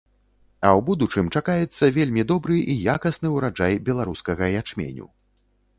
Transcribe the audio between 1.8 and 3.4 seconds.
вельмі добры і якасны